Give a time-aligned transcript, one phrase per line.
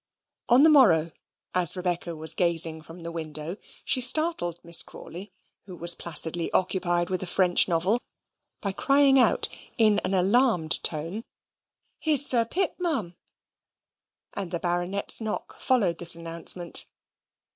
[0.49, 1.11] On the morrow,
[1.53, 3.55] as Rebecca was gazing from the window,
[3.85, 5.31] she startled Miss Crawley,
[5.67, 8.01] who was placidly occupied with a French novel,
[8.61, 11.23] by crying out in an alarmed tone,
[11.99, 13.15] "Here's Sir Pitt, Ma'am!"
[14.33, 16.87] and the Baronet's knock followed this announcement.